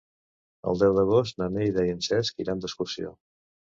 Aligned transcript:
El 0.71 0.79
deu 0.85 0.95
d'agost 1.01 1.39
na 1.43 1.51
Neida 1.59 1.87
i 1.89 1.95
en 1.99 2.05
Cesc 2.09 2.45
iran 2.49 2.67
d'excursió. 2.69 3.19